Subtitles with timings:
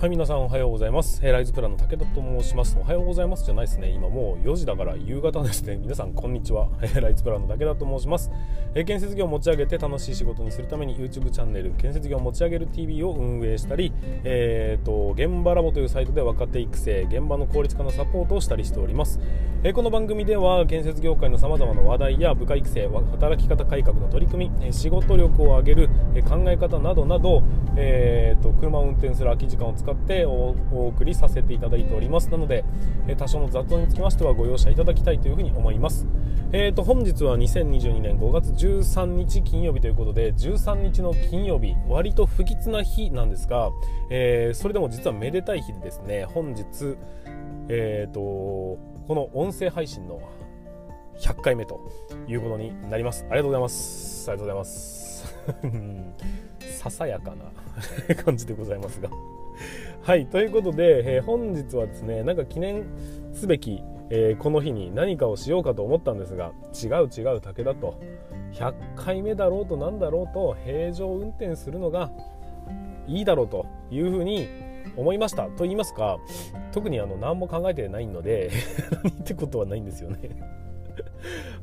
[0.00, 1.20] はい皆さんおはようございます。
[1.22, 2.74] ライズプランの武田と申します。
[2.80, 3.90] おはようございますじゃないですね。
[3.90, 5.76] 今もう4時だから夕方ですね。
[5.76, 6.70] 皆さんこんにちは。
[7.02, 8.30] ライズプランの武田と申します。
[8.86, 13.92] 建設業を持ち上げて楽しい仕事にするために YouTube チャンネル建設業を持ち上げる TV を運営したり
[14.24, 19.20] えーと現場ラボというサイトで若手育成現場の効率化のサポートをしたりしております。
[19.64, 25.88] えこの番組では建設業界のさまざまな話題や部下育成働き方改革の取り組み仕事力を上げる
[26.26, 27.42] 考え方などなど、
[27.76, 30.54] えーと車を運転する空き時間を使使ってお
[30.88, 32.30] 送りさせていただいております。
[32.30, 32.64] なので
[33.08, 36.06] え多少の雑音につきましてはご容赦いただきたいというふうに思います。
[36.52, 43.70] えーと本日は2022年5月13日金曜日ということで13日の金曜日割と不吉な日なんですが、
[44.10, 46.96] えー、それでも実はめでたい日でですね本日
[47.68, 48.78] えーとこ
[49.10, 50.20] の音声配信の
[51.20, 51.80] 100回目と
[52.26, 53.24] いうことになります。
[53.28, 54.30] ありがとうございます。
[54.30, 55.36] ありがとうございます。
[56.78, 57.34] ささやか
[58.08, 59.10] な 感じでございますが。
[60.02, 62.84] はいということで、えー、本日はですねなんか記念
[63.32, 67.94] すべき、えー、この日に何かをしようかと思ったんですが違う違う武田と
[68.52, 72.10] 100回目だろうと何だろうと平常運転するのが
[73.06, 74.48] いいだろうというふうに
[74.96, 75.44] 思いました。
[75.44, 76.18] と言いますか
[76.72, 78.50] 特にあの何も考えてないので
[79.02, 80.18] 何ってことはないんですよね。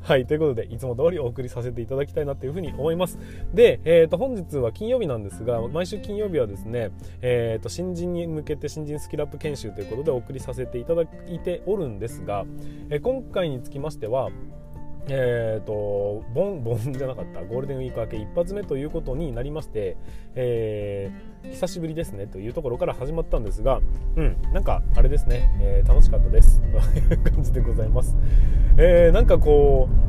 [0.08, 3.18] はい、ということで、いつも通りお送りさせていただきたいなというふうに思います。
[3.52, 12.46] で、えー、と、本日は金曜日なんですが、毎週金曜日はですね、えー、と、新人に向けて新人スキルアップ研修ということでお送りさせていただいておるんですが、
[12.88, 14.30] えー、今回につきましては、
[15.08, 17.42] えーと、ボン ボンじゃなかった。
[17.42, 19.96] ゴールデンウィーク明け一発目ということになりまして、
[20.34, 23.80] えー、久しぶりですねというところから始まったんですが、
[24.16, 26.60] うん、なんかあれですね、えー、楽しかったです。
[26.60, 26.66] と
[26.98, 28.16] いう感じでございます。
[28.76, 30.08] えー、なんかこう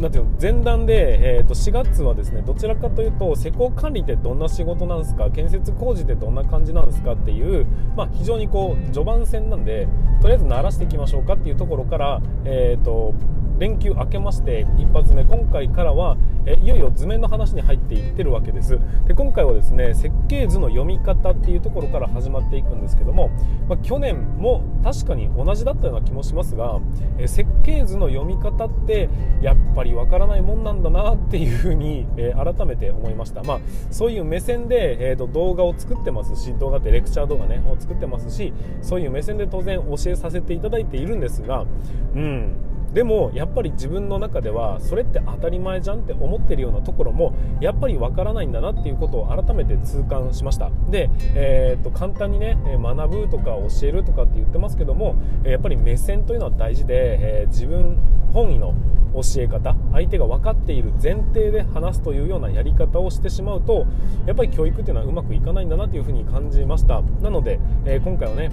[0.00, 9.88] なんていうの前段で、えー、と4月はですねどちらかというと施工管理ってどんな仕事なんですか建設工事ってどんな感じなんですかっていう、まあ、非常にこう序盤戦なんで
[10.22, 13.14] とりあえず慣らしていきましょうかっていうところから、えーと
[13.60, 16.16] 連休明けまして一発目今回からは
[16.46, 18.78] えいよいよ図面の話に入っていってるわけです。
[19.06, 23.28] で今回はですね設計図の読み方っていうところから始まっていくんですけども、
[23.68, 26.80] まあ、去年も確かに同じだったような気もしますが
[27.18, 29.10] え設計図の読み方って
[29.42, 33.60] やっぱりわからないもんなんだなっていうふうに、え改めて思いました、まあ、
[33.90, 41.66] そういう目線で、えーと、動画を作ってますし動画ってレクチャー動画ねを作ってますしそういう目線で当然教えさせていただいているんですが
[42.14, 42.69] うん。
[42.92, 50.70] でもやっぱり自分の中ではそれって当たり前じゃんって思ってるようなところもやっぱりわからないんだなっていうことを改めて痛感しました。
[50.90, 57.96] で、えー、っと簡単にね学ぶとか教えるとかって言ってますけどもやっぱり目線というのは大事で、えー、自分
[58.32, 58.74] 本位の
[59.12, 63.86] 教え方相手が分かっている前提で話すというようなやり方をしてしまうと
[64.26, 67.02] やっぱり教育っていうのはうまくいかないんだなというふうに感じました。
[67.20, 68.50] なので、えー、今回はね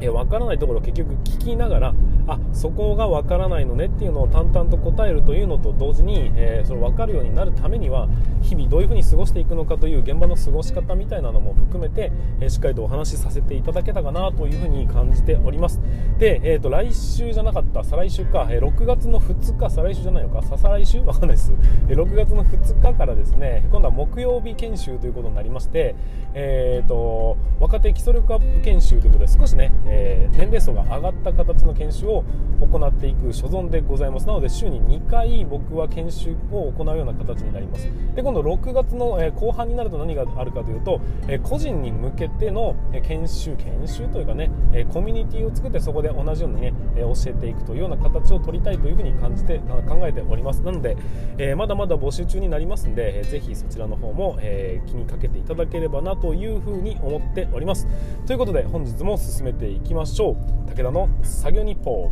[0.00, 1.94] え分からないところを結局聞きながら
[2.28, 8.08] あそこが分からないのねっていうのを淡々と答えるというのと同時に、えー、それ分かるようになるためには
[8.42, 15.80] 日々どういうふうに過ごしていくのかという現場の過ごし方みたいなのも含めて、えー、しっかりとお話しさせていただけたかなというふうに感じております。
[16.18, 21.00] で、えーと、来週じゃなかった再来週か、えー、6月の2日再来週じゃないのかさ再来週？
[21.06, 21.52] わかんないです、
[21.88, 25.94] えー、6月の2日からですね今度は木曜日研修ということになりまして、
[26.34, 32.24] えーと若手基礎力アップ研修ということで少しねえー、年齢層が上がった形の研修を
[32.60, 34.26] 行っていく所存でございます。
[34.26, 37.88] なので週に2回僕は研修を行うような形になります。
[38.14, 49.58] で今度6月の、え後半になると何があるかというと、え個人に向けての研修研修というかね、えコミュニティを作ってそこで同じようにね、え教えていくというような形を取りたいというふうに感じて
[49.88, 50.62] 考えております。
[50.62, 50.96] なので、
[51.38, 57.86] えまだまだ募集中になりますので、えー、ぜひそちらの方も、え気にかけていただければなというふうに思っております。
[58.26, 60.36] ということで本日も進めていきましょう。
[60.70, 62.10] 武田の作業日報。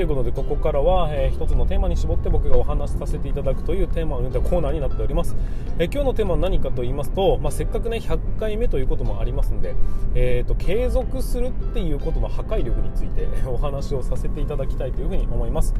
[0.00, 5.36] ということでここからは、えー、一つのテーマに絞って僕がお話しさせていただくというテーマをコーナーになっております、
[5.78, 9.74] えー、今日のテーマは何かと言いますと、まあ、せっかくね100回目ということもありますんで、
[10.14, 15.74] えーと、継続するっていうことの破壊力について お話をさせていただきたいというふうに思います。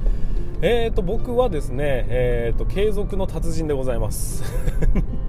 [0.60, 4.44] えーと僕はですね、えーと継続の達人でございます。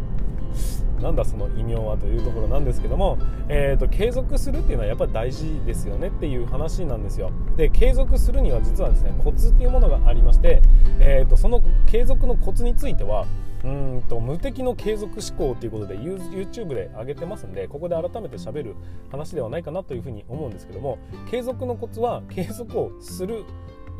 [1.02, 3.18] なんだその異名はというところなんですけども、
[3.50, 7.32] えーと、継続するっていうのはやっぱり大事ですよねっていう話なんですよ。
[7.58, 10.62] で継続するには実はですねコツっていうものがありまして、
[11.00, 13.26] えーと、その継続のコツについては
[13.64, 18.76] うんと無敵の継続思考ということで YouTube で上げてますんでここで改めて喋る
[19.12, 20.98] 話ではないかなというふうに思うんですけども
[21.30, 23.44] 継続のコツは継続をする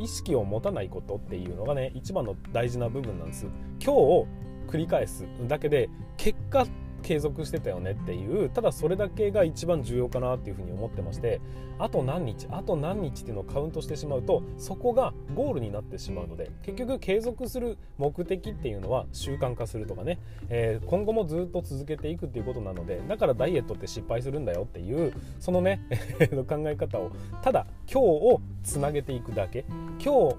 [0.00, 3.46] 意識を持たないことっていうのがね一番の大事な部分なんです。
[3.78, 4.26] 今日を
[4.68, 6.66] 繰り返すだけで結果
[7.02, 11.40] 継続してたよねっていうただそれだけが一番重要かなっていうふうに思ってまして
[11.78, 20.18] あと何日あと何日っていうのをカウントしてしまうとそこがゴールになってしまうので結局継続する目的っていうのは習慣化するとかね、
[20.48, 25.80] えー、今後もずっと続けていくっていうことなのでだからダイエットって失敗するんだよっていうそのね
[26.48, 27.10] 考え方を
[27.42, 29.64] ただ今日をつなげていくだけ。
[30.02, 30.36] 今日、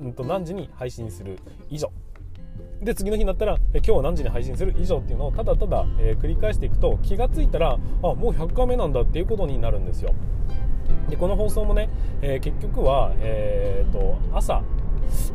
[0.00, 1.38] うん、と何時に配信する
[1.70, 1.90] 以上。
[2.86, 4.72] で次の日になったらえ今日何時に配信する？
[4.78, 10.14] 以上っていうのをただただ、えー、繰り返していくと気がついたらあもう100回目なんだっていうことになるんですよ。
[11.10, 11.88] でこの放送もね、
[12.22, 14.62] えー、結局は、えーと朝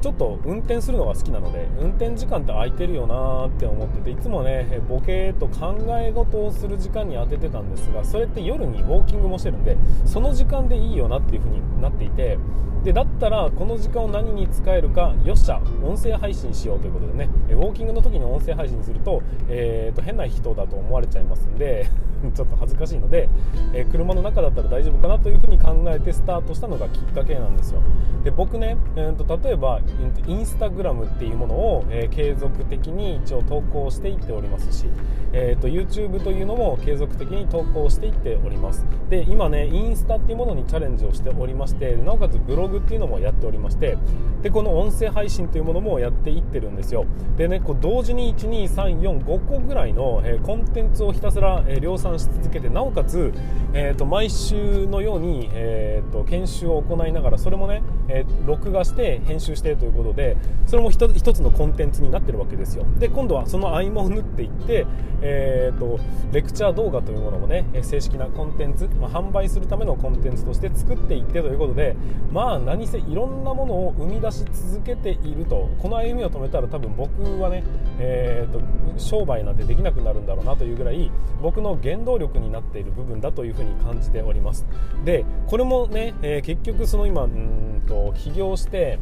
[0.02, 12.38] ちょっと運転するのが好きなので運転時間って空いてるよなって思ってていつもねボケと考え事をする時間に当ててたんですがそれって夜にウォーキングもしてるんでその時間でいいよなっていう風になっていて
[12.84, 17.30] でだったらこの時間を何に使えるかよっしゃ音声配信しようということでね。
[17.50, 21.88] ウォーキングの時に音声配信すると,、えー、と変な人だと思われちゃいますんで
[22.34, 23.30] ちょっと恥ずかしいので、
[23.74, 27.82] えー、車の中だったら大丈夫かなというふうに考えてスタートしたのがきっかけなんですよ。
[28.24, 29.80] で僕ね、えー、と例えば
[30.28, 34.86] インスタグラムっていうものを、えー、継続的に一応投稿していっておりますし、
[35.34, 38.86] えーと、YouTube というのも継続的に投稿していっております。
[39.10, 43.98] で今ねインスタっていうものにチャレンジをしておりましてなおかつブログっていうのもやっておりまして
[44.42, 47.06] でこの音声配信というものもやっていってるんですよ。
[47.38, 53.34] でねこう同時に12345個ぐらいの、えー、コンテンツをひたすら、えー、量産し続けてなおかつ、
[53.74, 62.86] えーと、毎週のように、えーと、研修を行いながらそれもね、えー、録画して編集してということでそれも一つのコンテンツになってるわけですよ。
[62.98, 64.88] で今度はその合間を縫っていって、
[65.22, 66.00] えーと、
[66.32, 71.96] レクチャー動画というものもね正式なコンテンツ、まあ、販売するためのコンテンツとして作っていってということで
[72.32, 77.64] まあ何せいろんなものを生み出し続けているとこの歩みを止めたら多分僕はね、
[78.00, 78.62] えーと、
[79.00, 81.12] 商売なんてできなくなるんだろうなというぐらい
[81.42, 84.66] 僕の原動力になっている部分だというふうに感じております。
[85.06, 89.00] でこれもね、えー、結局その今うんと起業して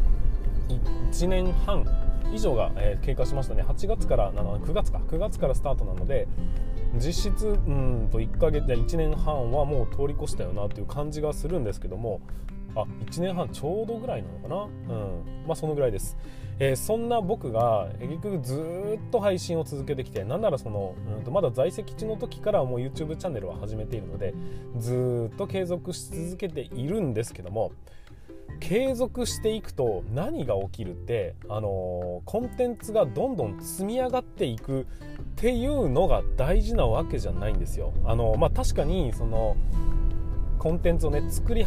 [1.12, 1.85] 1年半
[2.31, 3.63] 以上が、えー、経過しましたね。
[3.63, 5.00] 8月から9月か。
[5.09, 6.27] 9月からスタートなので
[6.95, 12.21] 実質うんと1ヶ月1年半はもう通り越したよなという感じがするんですけども
[12.81, 14.95] あ1年半ちょうどぐらいなのかな？
[14.95, 15.45] うん。
[15.47, 16.15] まあそのぐらいです、
[16.59, 24.35] えー、そんな僕が結局ずっと配信を続けてきてなんならその、うん、とまだ在籍地の時からもう YouTube チャンネルは始めているので
[24.77, 27.71] ずっと継続し続けているんですけども
[28.59, 34.85] 継続していくと何が起きるって、あのー、コンテンツがどんどん積み上がっていくっ
[35.37, 37.93] ていうのが大事なわけじゃないんですよ。
[38.03, 39.55] あのー、まあ、確かにその
[40.59, 41.65] コンテンツをね作り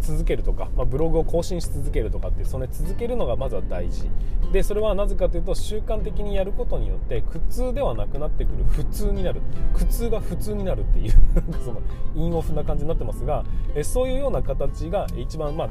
[0.00, 4.08] 続けるとか、まあ、ブログを更新し続けるとかってその、ね、続けるのがまずは大事。
[4.52, 9.40] でそれはなぜかというと習慣的にやることによって苦痛ではなくなってくる普通になる。
[9.74, 11.12] 苦痛が普通になるっていう
[11.64, 11.80] その
[12.14, 13.44] インオフな感じになってますが
[13.74, 15.70] えそういうような形が一番、まあ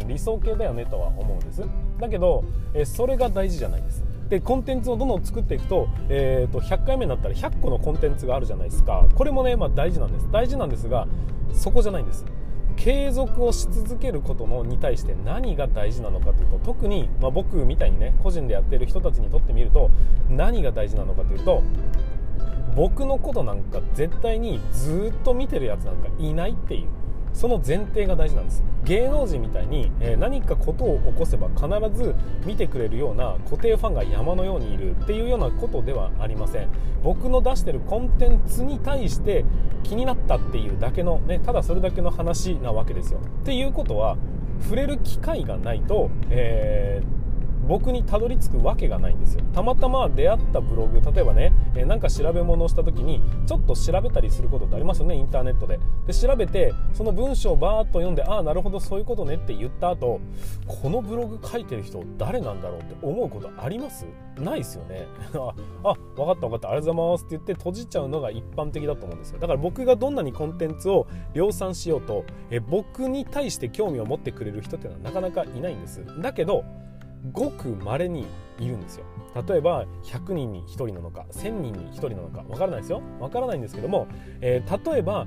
[0.00, 1.62] うん、理想形だよねとは思うんです。
[2.00, 4.15] だけどえそれが大事じゃないです。
[4.28, 9.06] でコンテンツをどんどん作っていくと,、えーと、100回目になったら100個のコンテンツがあるじゃないですか。
[9.14, 10.28] これもね、まあ、大事なんです。
[10.32, 11.06] 大事なんですが
[11.52, 12.24] そこじゃないんです。
[12.76, 19.90] 継続をし続けることのに対して何が大事なのかというと特に、まあ、僕みたいにね個人でやってる人たちにとってみると
[20.28, 21.62] 何が大事なのかというと
[22.76, 27.05] 僕のことなんか絶対にずっと見てるやつなんかいないっていう。
[27.36, 28.64] その前提が大事なんです。
[28.84, 32.14] 芸能人みたいに、え、何かことを起こせば必ず
[32.46, 36.68] 見てくれるような固定ファンが山のようにいるっていうようなことではありません。
[37.04, 39.44] 僕の出してるコンテンツに対して
[39.82, 43.20] 気になったっていうだけの、ね、ただそれだけの話なわけですよ。
[43.42, 44.16] っていうことは
[44.62, 47.25] 触れる機会がないと、えー
[47.66, 49.42] 僕にたどり着くわけがないんですよ。
[49.52, 55.78] たまたま出会ったブログ例えばね、えー、なんか調べ物をした時にちょっと調べたりすることってありますよねインターネットで。
[56.06, 60.20] で調べてその文章をバーッと読んでああなるほどそういうことねって言った後
[60.66, 64.06] このブログ書いてる人誰なんだろうって思うことあります？
[64.38, 65.06] ないですよね。
[65.34, 65.54] あ
[65.90, 66.68] あ分かった分かった。
[66.70, 69.38] ありがとうございますって言って閉じちゃうのが一般的だと思うんですよ。
[69.38, 76.04] だから僕がどんなにコンテンツを量産しようとえ僕に対して興味を持ってくれる人っていうのはなかなかいないんです。
[76.20, 76.64] だけど
[77.32, 78.26] ごく稀に
[78.58, 79.04] いるんですよ。
[79.48, 83.02] 例えば100人に1人なのか1000人に1人なのかわからないですよ。
[83.20, 84.06] わからないんですけども、
[84.40, 85.26] えー、例えば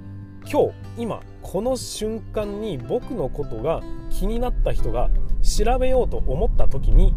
[0.51, 5.09] 今日今この瞬間に僕のことが気になった人が
[5.41, 7.13] 調べようと思った時に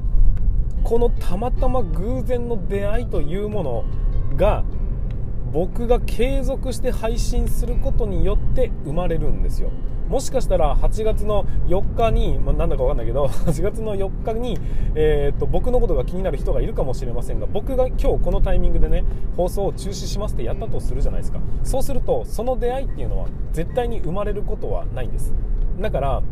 [0.83, 3.85] このたまたま偶然の出会いというもの
[4.37, 4.65] が
[5.53, 9.71] 僕が継続して配信することによって生まれるんですよ。
[10.09, 14.59] もしかしたら8月の4日に、まあ、なんだか分かんないけど 8月の4日に、
[14.95, 19.05] えーと、僕のことが気になる人がいるかもしれませんが僕が今日このタイミングでね
[19.37, 21.41] 放送を中止しますってやったとするじゃないですか。
[21.63, 25.35] そうするとその出会いっていうのは絶対に生まれることはないんです。
[25.81, 26.23] だから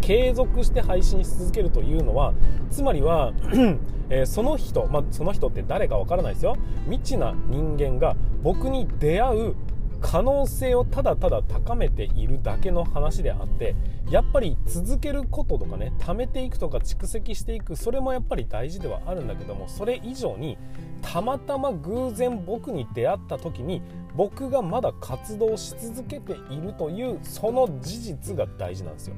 [0.00, 2.34] 継続して配信し続けるというのは
[2.70, 3.32] つまりは
[4.10, 6.56] えー、その人、まあ、その人って誰かわからないですよ。
[6.90, 9.54] 未知な人間が僕に出会う
[10.04, 13.74] 可能性をただただ高めているだけの話であって
[14.10, 20.58] やっぱり続けることとかね貯めていくとか蓄積していくそれもやっぱり大事ではあるんだけどもそれ以上に
[21.00, 23.80] たまたま偶然僕に出会った時に
[24.14, 29.14] 僕がまだ活動し続けているというその事実が大事なんですよ。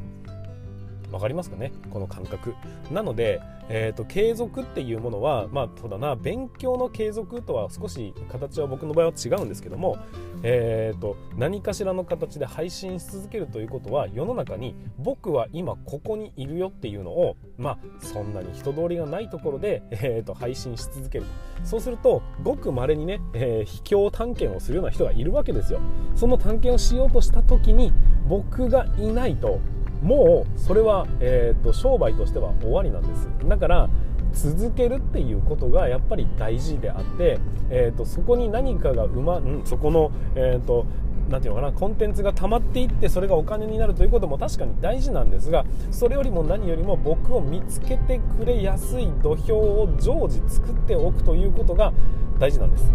[1.10, 1.72] 分かりますかね？
[1.90, 2.54] この感覚。
[2.90, 6.16] なので、えーと、継続っていうものはまあそうだな。
[6.16, 9.98] 勉強の継続とは少し形は僕の場合は違うんですけども、
[10.42, 21.24] えーと、何かしらの形で配信し続けるということは世の中に僕は今ここにいるよっていうのをまあそんなに人通りがないところで、えーと、配信し続ける
[21.64, 25.80] そうするとごくまれにね、えー、秘境探検をするような人がいるわけですよ。
[26.14, 27.92] その探検をしようとした時に
[28.28, 29.60] 僕がいないと
[30.02, 33.88] もうそれは、えーと、商売としては終わりなんですだから
[34.32, 37.38] 続けるっていうことがやっぱり大事であって、
[37.70, 40.86] えーと、そこに何かがうま、ん、そこの、えーと、
[41.30, 51.92] なていうのかなコンテンツが溜まっていってそれがお金になるということも確かに大事なんですがそれよりも何よりも僕を見つけてくれやすい土俵を常時作っておくということが
[52.38, 52.92] 大事なんです。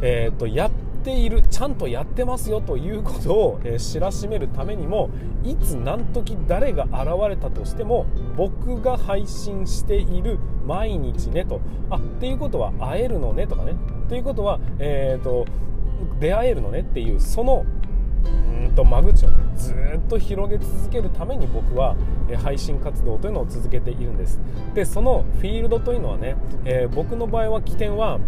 [0.00, 0.70] えーと、やっ
[1.08, 5.08] ているちゃんとやってますよということを、え、知らしめるためにも
[5.42, 8.04] いつ何時誰が現れたとしても
[8.36, 11.62] 僕が配信している毎日ねと。
[11.88, 13.74] あっていうことは会えるのねとかね。
[14.10, 15.46] ということは、えーと、
[16.20, 17.64] 出会えるのねっていうその
[18.26, 21.96] うんと間口を、ずっと広げ続けるために僕は、
[22.28, 24.38] え配信活動というのを続けているんです。
[24.74, 26.36] でそのフィールドというのはね、
[26.66, 28.18] えー、僕の場合は起点は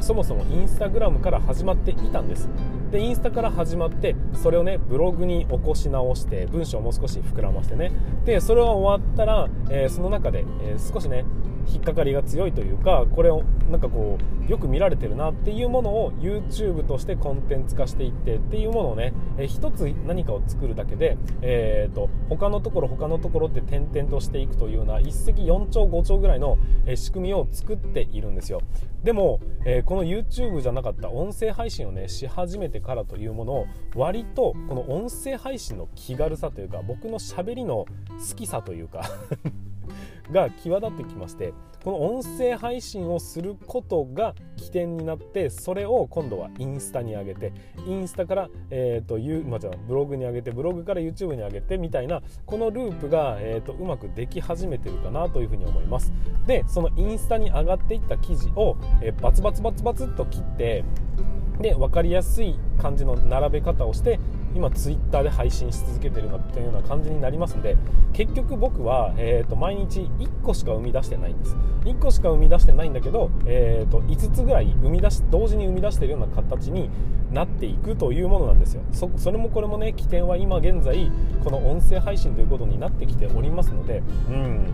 [0.00, 2.48] そもそもインスタグラムから始まっていたんです。
[2.90, 7.92] でインスタから始まってそれをねブログに起こし直して文章をもう少し膨らませてね。
[8.24, 11.24] でそれが終わったら、えー、その中で、えー、少しね
[11.72, 26.56] 引っかかりが強いというかこれをなんかこうよく見られてるなっていうものを YouTube としてコンテンツ化していってっていうものをね、えー、一つ何かを作るだけで、えーと、他のところ他のところって点々としていくというような一石4鳥5鳥ぐらいの、
[26.86, 28.62] えー、仕組みを作っているんですよ。
[29.04, 39.02] でも、えー、この YouTube じゃなかった音声配信をねし始めてからというものを割とこの音声配信の気軽さというか僕のしゃべりの好きさというか
[40.30, 41.54] が際立ってきまして
[41.84, 47.52] この音声配信をすることが起点になってそれを今度はインスタに上げて
[47.86, 49.18] インスタから、えーと
[49.48, 56.12] まあ、じゃブログに上げてブログから YouTube に上げてみたいなこのループが、えーと、うまくでき始めてるかなというふうに思います。
[56.46, 60.84] でそのインスタに上がっていった記事を、えー、バツバツバツバツっと切って
[61.60, 64.18] で分かりやすい感じの並べ方をして
[64.54, 67.76] 今ツイッターで配信し続けてるなというような感じになりますので
[68.12, 71.56] 結局僕は、えーと、毎日1個しか生み出してないんです。
[71.84, 76.90] 1個しか生み出してないんだけど、えーと、5つぐらい生み出し同時に生み出してるような形に
[77.32, 78.82] なっていくというものなんですよ。
[78.92, 81.10] そそれもこれもね起点は今現在
[81.44, 84.66] この音声配信ということになってきておりますのでうん。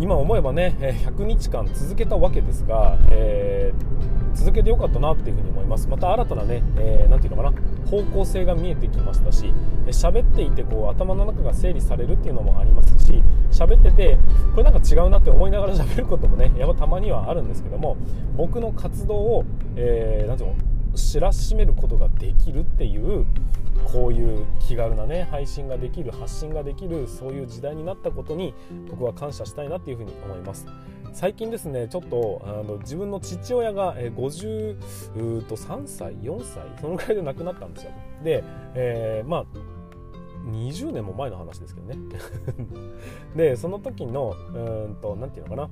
[0.00, 5.88] 今思えばね100日間続けたわけですが、えー、続けてよかったなっていうふうに思います。
[5.88, 7.52] また新たなね、えー、ていうのかな
[7.90, 9.52] 方向性が見えてきましたし
[9.86, 14.18] 喋っていてこう頭の中が整理されるっていうのもありますし喋ってて
[14.52, 17.96] これなんか違うなって思いながら 喋ることもねやっぱたまにはあるんですけども
[18.36, 19.44] 僕の活動を、
[19.76, 20.56] えー、ていうの
[20.94, 23.26] 知らしめることができるっていう
[23.84, 28.54] こういう気軽なね配信ができる発信ができるそういう時代になったことに
[28.90, 30.66] 僕は感謝したいなっていうふうに思います。
[31.12, 34.76] 最近ですねちょっとあの自分の父親が53
[35.86, 37.92] 歳4歳そのくらいで亡くなったんですよ。
[38.22, 39.44] で、えー、まあ
[40.46, 41.98] 20年も前の話ですけどね。
[43.36, 45.70] でその時のうんと何て言うのかな。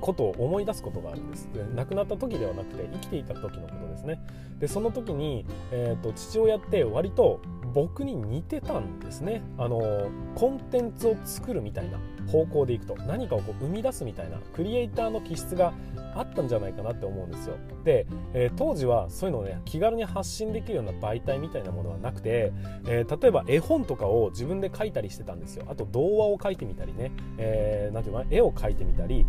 [0.00, 1.48] ことを思い出すことがあるんです。
[1.52, 4.20] で亡くなった時ではなくて生きていた時のことですね。
[4.58, 7.40] でその時に、えーと、父親って割と
[7.72, 9.42] 僕に似てたんですね。
[9.58, 11.98] あのコンテンツを作るみたいな。
[12.30, 15.72] 方向でいくと何かをこう生み出すみたいなクリエイターの気質が
[16.14, 17.56] あったんじゃないかなって思うんですよ。
[17.84, 22.52] で、えー、当時はそういうのをね気軽に発信できるような媒体みたいなものはなくて、
[22.86, 25.66] えー、例えば絵本とかを自分で描いたりしてたんですよ。
[25.68, 29.26] あと童話を描いてみたりね、えー、ていうの絵を描いてみたり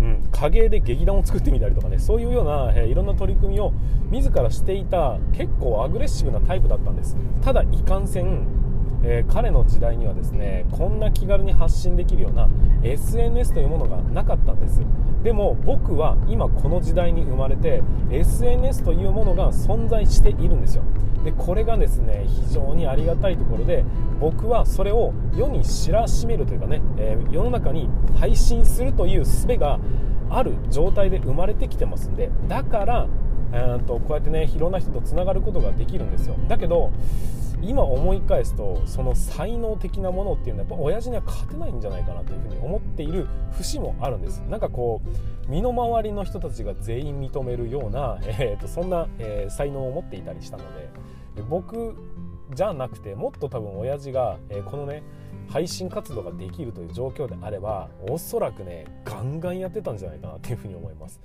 [0.00, 3.72] うん、影で劇団を作ってみたりとかねそういうような、えー、いろんな取り組みを
[4.10, 7.16] 自らしていた結構アグレッシブなタイプだったんです。
[7.42, 8.46] ただいかんせん
[9.02, 12.48] えー、彼の時代にはですねこんな気軽に発信できるような
[12.82, 14.82] SNS というものがなかったんです。
[15.22, 20.82] でも僕は今この時代に生まれて SNS というものが存在しているんですよ。
[21.24, 23.84] でこれがですね非常にありがたいところで
[24.18, 29.78] 僕はそれを世に知らしめるというかね、えー、世の中に配信するという術が
[30.30, 33.06] ある状態で生まれてきてますんでだから
[33.52, 36.36] えー、とこうやってねいろんな人とつながることができるんですよ。
[36.48, 36.92] だけど
[37.62, 44.40] 今思い返すとその才能的なものっていうのはやっぱ親父には勝てないんじゃないかなというふうに思っている節もあるんです。
[44.48, 50.88] なんかこう身の回りの人たちが全員認めるような、えー、とそんな、えー、才能を持っていたりしたので
[51.48, 51.96] 僕
[52.54, 55.02] じゃなくてもっと多分親父が、え、このね
[55.48, 61.20] 配信活動ができるという状況であればおそらくねガンガンやってたんじゃないかなっていうふうに思います。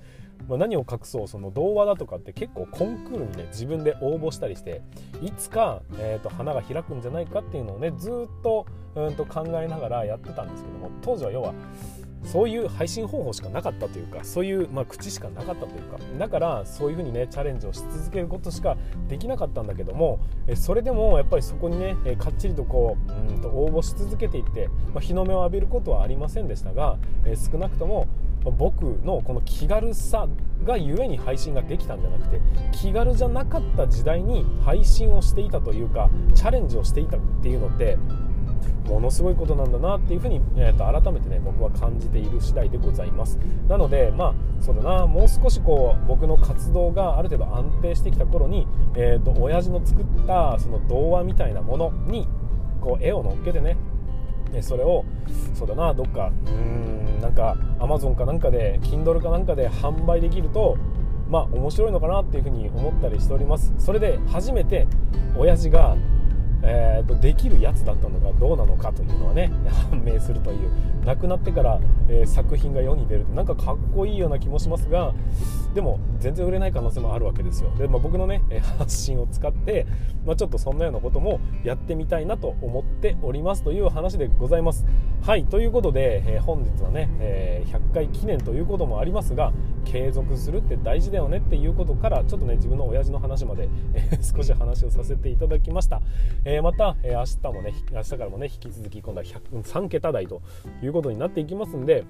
[0.48, 4.82] まあ、何を隠そうその童話だとかって結構コンクールにね自分で応募したりして
[5.22, 11.54] いつか、えーと、花が開くんじゃないかっていうのをねずっとうんと考えながらやってたんですけども当時は要は
[12.24, 18.76] そういう配信方法しかなかったというかそういう、まあ、口しかなかったというかだからそういうふうにねチャレンジをし続けることしか
[19.08, 20.20] できなかったんだけども
[20.54, 26.98] それでもやっぱりそこにねかっちりとこううんと応募し続けていって、まあ、日の目を浴びることはありませんでしたが
[27.50, 28.06] 少なくとも
[28.50, 30.28] 僕のこの気軽さ
[30.64, 32.40] がゆえに配信ができたんじゃなくて
[32.72, 37.98] 気軽じゃなかった時代に配信をしていたというかチャレンジをしていたっていうのって
[38.86, 43.38] ものすごいことなんだなっていうふうに、えー、と改めてね僕は感じている次第でございます。
[43.68, 45.06] なのでまあそうだな。
[45.06, 52.28] もう少しこう僕の活動がある程度安定してきた頃に、えー、と親父の作ったその童話みたいなものに
[52.80, 53.76] こう絵を乗っけてね
[54.60, 55.04] それを
[55.54, 60.76] そうだなどっかうーんなんか Amazon かなんかで Kindle かなんかで販売できると
[61.28, 63.74] まあ面白いのかなっていうふうに思ったりしております。
[63.78, 64.86] それで初めて
[65.36, 65.96] 親父が
[66.62, 69.52] えーと、できるやつだったのかどうなのかというのはね
[69.90, 70.70] 判明するという。
[71.06, 75.14] 亡くなってから、えー、作品が世に出るってなんかかっこいいような気もしますが
[75.72, 77.70] でも全然売れない可能性もあるわけですよ。
[77.78, 78.42] で、まあ、僕のね
[78.76, 79.86] 発信を使って、
[80.24, 84.84] まあ、ちょっとそんなようなこともやってみたいなと思っておりますという話でございます。
[85.22, 89.52] はいということで、えー、本日はね、えー、100回記念ということもありますが
[89.84, 96.02] 継続するって大事だよねっていうことからちょっとね自分の親父の話まで、え少し話をさせていただきました、
[96.48, 100.42] えー、また、えー、明日もね明日からもね引き続き今度は3桁台と
[100.80, 102.04] いうことになっていきますんで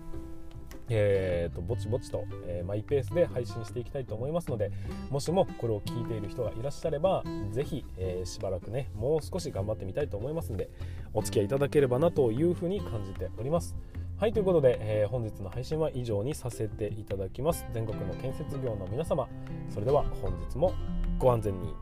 [0.89, 4.71] えーと、ぼちぼちと、えー、マイペースで配信していきたいと思いますので
[5.11, 10.71] もしもこれを聞いている人がいらっしゃれば是非、えー、しばらくねもう少し頑張ってみたいと思いますので
[11.13, 13.75] お付き合いいただければなというふうに感じております。
[14.19, 17.67] はいということで、えー、本日の配信は以上にさせていただきます。
[17.73, 19.29] 全国の建設業の皆様
[19.69, 20.73] それでは本日も
[21.19, 21.75] ご安全に。